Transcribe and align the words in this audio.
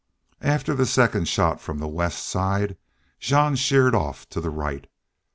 After 0.41 0.73
the 0.73 0.87
second 0.87 1.27
shot 1.27 1.61
from 1.61 1.77
the 1.77 1.87
west 1.87 2.25
side 2.25 2.75
Jean 3.19 3.53
sheered 3.53 3.93
off 3.93 4.27
to 4.29 4.41
the 4.41 4.49
right. 4.49 4.87